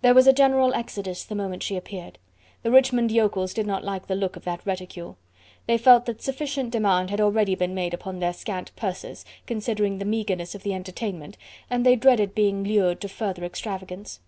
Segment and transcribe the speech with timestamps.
[0.00, 2.18] There was a general exodus the moment she appeared.
[2.64, 5.18] The Richmond yokels did not like the look of that reticule.
[5.68, 10.04] They felt that sufficient demand had already been made upon their scant purses, considering the
[10.04, 11.38] meagerness of the entertainment,
[11.70, 14.18] and they dreaded being lured to further extravagance.